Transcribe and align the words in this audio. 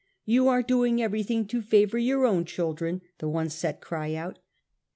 * 0.17 0.25
You 0.35 0.47
are 0.47 0.63
doing 0.63 0.99
everything 0.99 1.45
to 1.49 1.61
favour 1.61 1.99
your 1.99 2.25
own 2.25 2.43
chil 2.45 2.73
dren,' 2.73 3.01
the 3.19 3.29
one 3.29 3.51
set 3.51 3.81
cry 3.81 4.15
out. 4.15 4.39